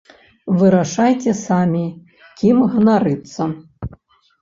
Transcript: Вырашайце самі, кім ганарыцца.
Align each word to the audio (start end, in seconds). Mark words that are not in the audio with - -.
Вырашайце 0.61 1.35
самі, 1.45 1.85
кім 2.43 2.67
ганарыцца. 2.75 3.41